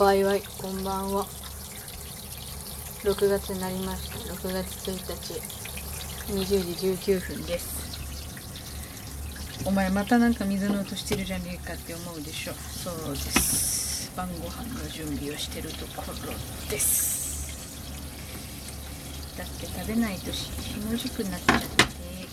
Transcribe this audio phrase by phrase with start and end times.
[0.00, 1.26] わいわいこんばんは
[3.04, 4.32] 6月になりました。
[4.32, 5.34] 6月1日。
[6.32, 8.00] 20時19分です。
[9.66, 12.54] お前またなんか水の音してるじゃねえかって思うでしょ。
[12.54, 14.10] そうです。
[14.16, 16.32] 晩ご飯の準備をしてるところ
[16.70, 17.84] です。
[19.36, 21.66] だって食べないとしひもじくなっちゃって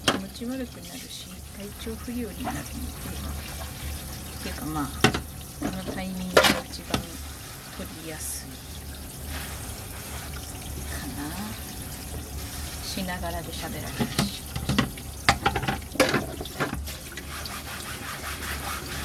[0.06, 1.28] 気持ち悪くなるし
[1.58, 2.70] 体調不良になるので。
[4.40, 4.88] っていうかまあ
[5.60, 7.02] このタイミングが一番
[7.78, 8.50] 取りやすい
[10.90, 11.30] かな
[12.84, 14.42] しながらで喋らないし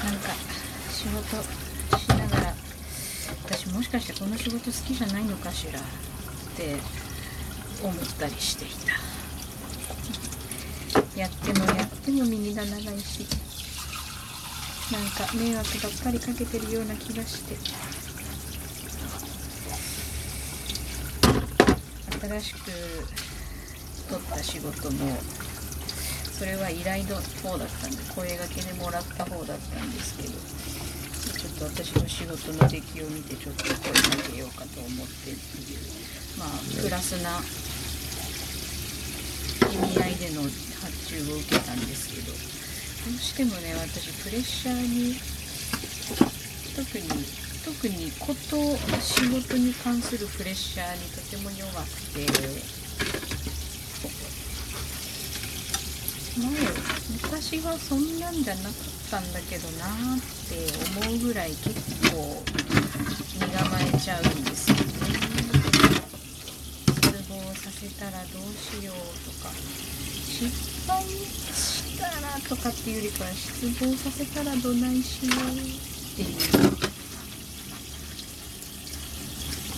[0.03, 0.33] なんか
[0.91, 1.21] 仕事
[1.99, 2.53] しながら
[3.45, 5.83] 私もしかしてこの仕事好きじゃないのかしらっ
[6.57, 6.75] て
[7.83, 8.93] 思ったりしていた。
[11.19, 13.27] やってもやっても右が長いし
[14.91, 17.92] なんか迷惑ばっかりかけてるような気がして。
[22.23, 22.71] 新しく
[24.07, 25.11] 取った仕事も
[26.31, 35.83] それは依頼の方だったんで声がけでもらった方だったんですけどちょっと私の仕事の出来を見てちょっと声かけようかと思ってっていう
[36.39, 36.47] まあ
[36.79, 37.43] プラスな
[39.67, 40.43] 意味合いでの
[40.79, 45.19] 発注を受けたんですけどどうしてもね私プレッシャーに
[46.71, 48.57] 特に特にこと
[48.99, 52.27] 仕事に関するプレッシャーにとても弱くて
[56.39, 56.49] 前
[57.23, 58.73] 昔はそんなんじゃなかっ
[59.09, 60.67] たんだけどなーって
[61.07, 61.69] 思うぐらい結
[62.11, 62.43] 構
[63.33, 64.75] 身構えちゃうんですよ。
[64.75, 64.83] ね
[66.87, 68.95] 失望させたらどうしよう
[69.25, 69.53] とか。
[70.33, 76.83] 失敗したらとかっていうよりかは失望させたらどないしようっていう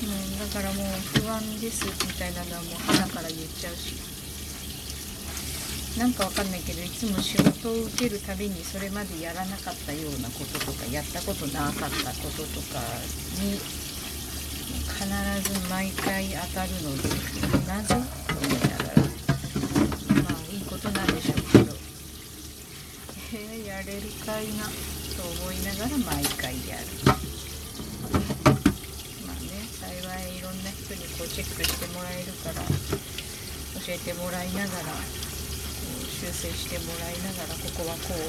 [0.05, 0.85] うん、だからもう
[1.19, 3.97] 不安ですみたいなのはもう鼻から言っちゃうし。
[5.97, 12.83] なんかわかんないけどいつも仕事を受けるたびにそれまでやらなかったようなこととかやったことなかったこととか
[13.39, 13.55] に
[14.91, 17.07] 必ず毎回当たるので
[17.65, 17.95] なぜ？
[17.95, 19.07] と思いながら。
[20.21, 21.73] まあいいことなんでしょうけど。
[23.33, 27.24] えー、やれるかいなと思いながら毎回やる。
[29.95, 32.59] 幸いいろんな人にこうチェックしてもらえるから
[33.79, 34.91] 教えてもらいながら
[36.11, 38.19] 修正してもらいながらここはこう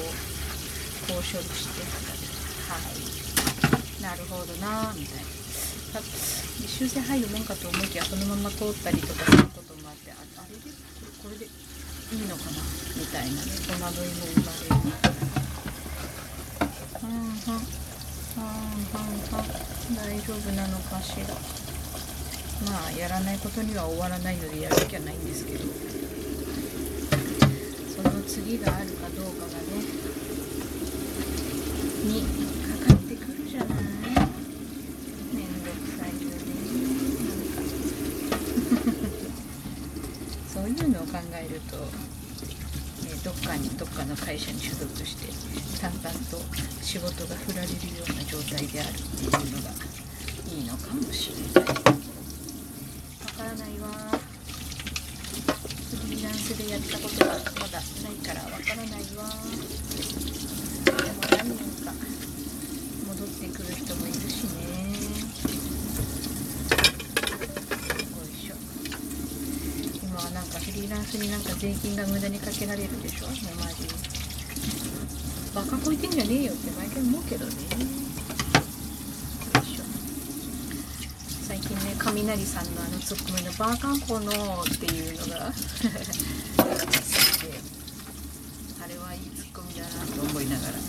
[1.11, 1.83] こう処理して
[2.71, 2.95] はい。
[4.01, 5.27] なるほどなみたいな。
[6.67, 10.61] 修正入るもんかと思いきやそのまま通ったりとかすることもあってああれで
[11.23, 11.49] これでい
[12.15, 12.63] いのかな
[12.95, 13.51] みたいなね。
[13.67, 14.87] 戸惑いも生まれる。
[17.03, 17.86] うん。
[18.37, 19.45] うんはんはんはん
[19.95, 21.33] 大丈夫なのかしら。
[22.69, 25.65] まあやらないことには終わらないのでやる気はないんですけど。
[27.95, 29.63] その次があるかどうかがね。
[32.05, 33.79] にかかってくるじゃない。
[35.33, 36.37] めんどくさいよね。
[40.53, 41.77] そういうのを考えると
[43.23, 45.31] どっかにどっかの会社に所属して
[45.79, 46.37] 淡々と
[46.81, 49.71] 仕事が振られるような状態であるっていうのが
[50.49, 51.73] いいのかもしれないわ
[53.37, 53.87] からないわ
[55.87, 59.23] フリーランスでやったことがまだないからわからないわ。
[60.85, 61.91] でも何人か
[63.07, 64.87] 戻ってくる人もいるしね
[70.33, 73.27] なんかフリーランスになんか税金が無駄にかけられるでしょ？
[73.27, 73.85] もうマジ
[75.53, 77.53] バカこいてんじゃねえよって毎回思うけどね。
[81.47, 84.31] 最近ね雷さんのあのツッコミの「バカンコの」
[84.65, 85.45] っていうのが
[88.83, 90.73] あれはいいツッコミだなと思いながら「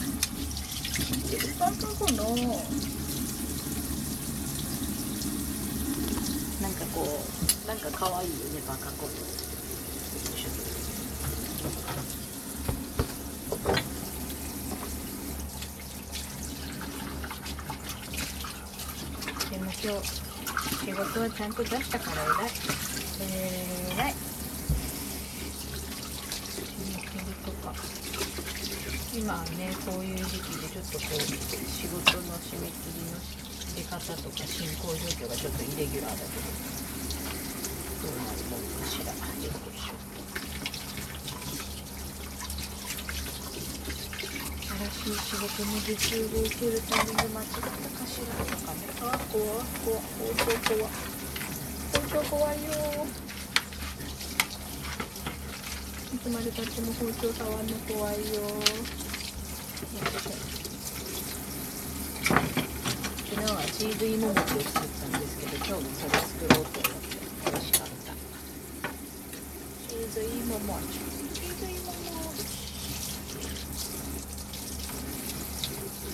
[1.61, 2.35] バカンコの」
[6.63, 7.25] なんかこ
[7.65, 9.48] うなんか可愛いよねバカコー。
[19.81, 22.51] 今日仕事はちゃんと出したから偉い。
[24.03, 24.15] 偉い
[27.47, 27.73] とか
[29.15, 33.23] 今はねこういう時期でちょっとこう仕事の締め切りの
[33.77, 36.51] 出方とか進行状況がちょっとイレギュラーだけど
[38.03, 39.13] どうなるもんかしら。
[39.13, 40.18] よいしょ
[44.91, 52.71] しい仕事の受注を受けるタイミング間違ったかしらとかねあこ怖怖包丁怖包丁怖いよ
[56.15, 58.41] いつまでたっても包丁触るの怖いよ
[63.29, 68.13] 昨日はチーズ芋餅を作ったんですけど今日もそれ作ろうと思って美味しかった
[69.89, 70.89] チーズ芋餅
[71.35, 72.58] チーズ芋餅
[75.99, 76.05] こ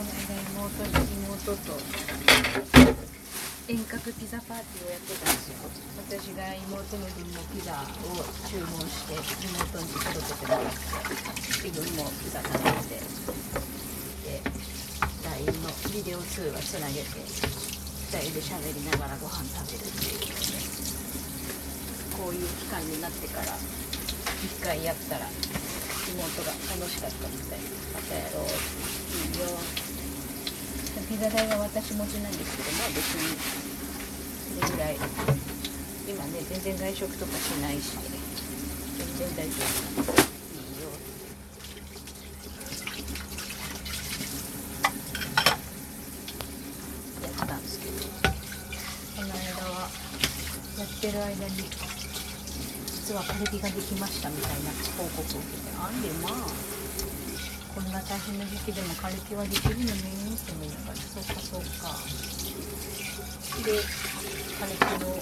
[0.00, 1.76] の間妹妹と
[3.68, 5.60] 遠隔ピザパーティーをやってたんですよ。
[6.08, 10.80] 私が妹の分もピザを注文して妹に届けてもらって
[11.60, 13.04] 自分もピザ食べて
[14.24, 14.40] で
[15.44, 20.57] LINE のビデオ通話つなげて2人で喋りながらご飯食べるっていう。
[22.18, 25.26] こういう期間になってから1回やったら
[26.10, 27.60] 妹が楽しかったみたい
[27.94, 29.46] またやろういいよ
[31.08, 33.38] ピザ代は私持ちなんですけどまあ別に
[34.58, 34.96] それぐらい
[36.10, 37.96] 今ね全然外食とかしないし
[38.98, 39.54] 全然大丈
[40.02, 40.02] 夫。
[40.02, 40.90] いいよ
[47.22, 47.92] やったんですけど
[49.16, 49.38] この間
[49.70, 49.88] は
[50.78, 51.97] やってる間に
[53.08, 54.68] 実はカルビができましたみたいな
[55.00, 56.44] 報告を受けてあんでまあ
[57.72, 61.96] こんな大変な時期でもカルビはできるのねって思いながらそうかそうか。
[63.64, 63.80] で
[64.60, 65.16] カルビの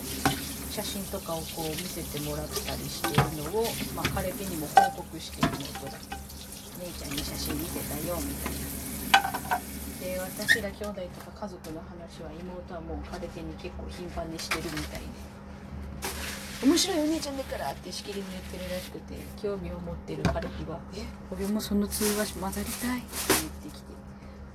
[0.75, 5.95] 写真とかをこう見せてもらったりしているのを、まあ、カルビにも報告して妹が
[6.83, 8.59] 姉ちゃんに写真見せたよみたい
[9.47, 9.63] な。
[10.03, 15.36] で私ら兄弟とか家族の話は妹はもうカルビに結構頻繁にしてるみたいで。
[16.65, 23.97] 面白いお姉ちゃんだからってしきりに言ってるらしくて興味を持ってる彼氏は「え俺もその通話混ざりたい」って言ってきて。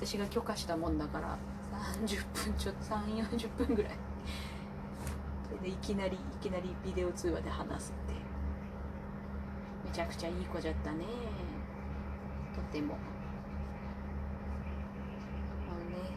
[0.03, 1.37] 私が許可したもんだから。
[1.71, 3.91] 30分ちょっと3 4 0分ぐらい
[5.47, 8.13] それでいきなりいきなりビデオ通話で話すって。
[9.85, 11.05] めちゃくちゃいい子じゃったね。
[12.55, 12.95] とても。
[15.69, 16.09] あのね。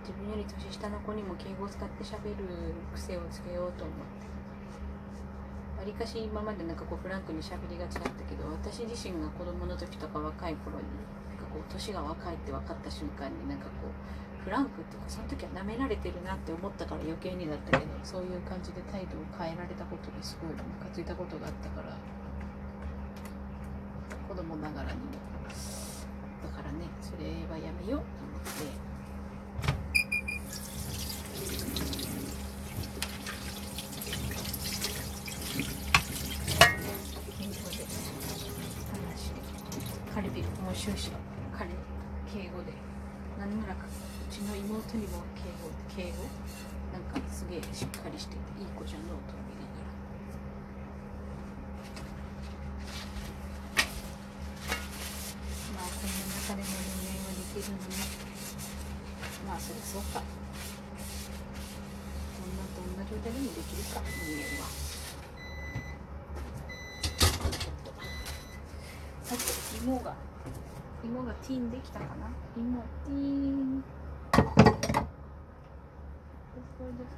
[0.00, 2.44] 自分より年下の子にも敬語を使って喋る
[2.94, 4.39] 癖をつけようと思って。
[5.80, 10.84] わりかし今までなんかこうフランクに喋りがちだったけど私自身が子供の時とか若い頃に
[11.32, 21.96] なんかこう年が若いって分かった瞬間になんかこうフランクっていうかその時は舐められてるなって思ったから余計にだったけどそういう感じで態度を変えられたことにすごいムカついたことがあったから
[24.28, 25.30] 子供ながらにも。
[26.40, 28.90] だからねそれはやめようと思って
[37.40, 37.84] 英語で
[38.92, 39.40] 話して
[40.14, 41.10] カルビもう終始
[41.52, 41.68] 彼
[42.32, 42.72] 敬語で
[43.38, 45.22] 何ならかうちの妹にも
[46.00, 46.24] 敬語敬語
[46.96, 49.92] なんかすげえしっかりしてていい子じゃのうと思いながら。
[55.76, 57.92] まあこんな中でも人間はできるのね。
[59.46, 60.24] まあそれそうか。
[62.40, 64.72] 女と同じ状態でもできるか人間は。
[69.22, 69.44] さて
[69.84, 70.16] 芋が
[71.04, 72.32] 芋がティーンできたかな？
[72.56, 73.16] 芋ティー
[73.52, 73.84] ン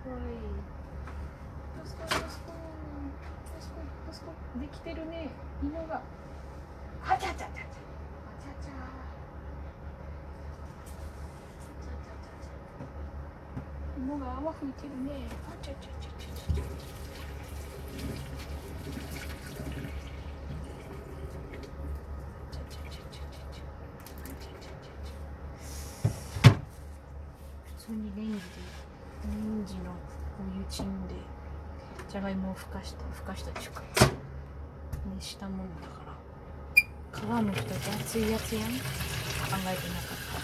[0.04, 0.10] で
[4.72, 5.30] きてるね
[5.62, 6.02] 犬が
[7.04, 8.70] あちゃちゃちゃちゃあちゃちゃ
[13.96, 15.28] 犬が泡吹いてるね。
[15.46, 16.62] あちゃちゃちゃちゃちゃちゃ
[27.64, 28.42] 普通にレンジで
[29.22, 31.14] レンジのお湯チンで
[32.12, 33.82] じゃがいもをふかしたふかしたっていうか。
[35.16, 37.40] 熱したものだから。
[37.40, 38.64] 皮むくと熱いやつやん。
[38.64, 39.76] 考えてなかっ
[40.28, 40.42] た。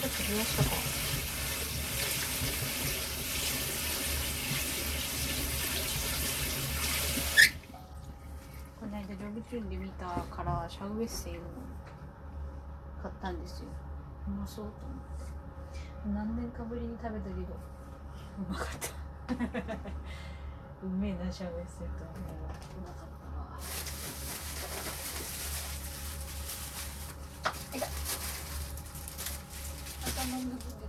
[0.00, 0.70] ちょっと冷やしとこ
[8.80, 11.36] うこの間ジョブチューンで見たからシャウエッセンを
[13.02, 13.66] 買ったんですよ。
[14.26, 15.23] うまそうと思って。
[16.12, 17.40] 何年かぶりに食べたけど。
[18.38, 18.88] うまかった。
[20.84, 23.56] うめえなシャウエッううまかったわ。
[27.72, 27.80] い。
[27.80, 27.86] た
[30.04, 30.83] 頭の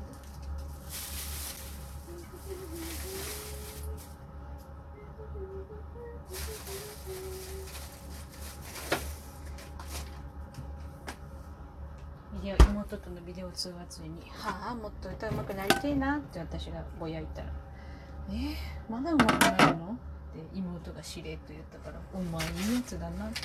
[12.54, 17.50] 妹とのビデオ通話中に「はあもっと歌うまくなりてえな」って私がぼやいたら
[18.30, 18.56] 「えー、
[18.88, 19.98] まだうまくなるの?」
[20.38, 23.42] って妹がしれっと言ったから「お前いいやつだな」って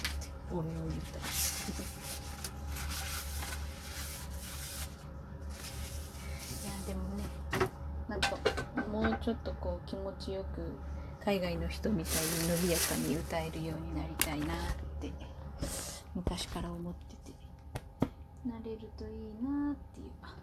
[0.51, 1.19] 俺を言った。
[1.19, 1.23] い
[6.67, 7.25] やでもね
[8.09, 8.37] なんか
[8.91, 10.73] もうちょっとこう気持ちよく
[11.25, 14.59] 海外の人みたいに伸びやかに歌えるようになりたいなっ
[15.01, 15.13] て
[16.15, 17.40] 昔から思ってて。
[18.47, 20.35] なれるといいなっていうあ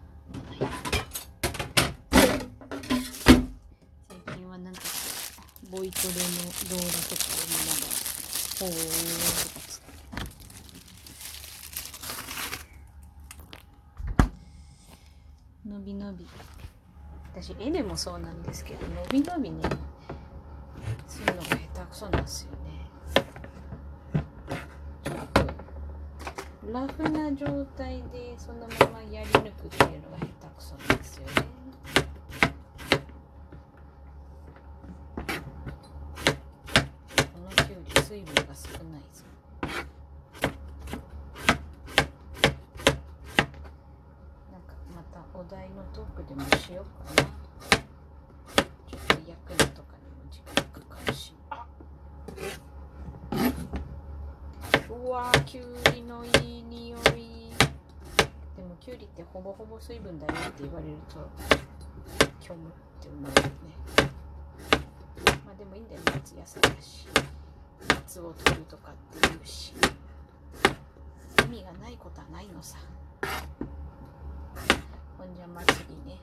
[4.08, 4.80] 最近はなんか
[5.70, 6.20] ボイトレの
[6.70, 7.90] 動画とかを見ながら
[8.60, 8.70] 「ほー」
[9.54, 9.82] とかつ
[15.66, 16.26] 伸び伸び。
[17.34, 19.62] 私絵でもそうなんですけど伸び伸びね
[21.06, 22.90] するのが下手くそなんですよね
[25.04, 25.46] ちょっと
[26.70, 31.32] ラフな状態でそのままやり抜くっていうのが下手くそなんですよね。
[37.32, 39.24] このきゅうり水分が少ないぞ
[44.52, 47.28] なんかまたお題のトークでもしようかな
[48.86, 51.64] ちょっと役にとかにも時間かかるしあ
[55.04, 56.28] うわーきゅうりのい
[56.58, 57.50] い匂い。
[58.56, 61.30] でもきゅうりってほぼほぼ水分だよって言われると
[62.40, 63.32] 虚無って思うよね。
[65.46, 67.06] まあでもいいんだよ夏野菜だし。
[67.88, 69.72] 夏を取るとかって言うし。
[71.44, 72.78] 意味がないことはないのさ。
[75.16, 76.18] ほんじゃ祭りね。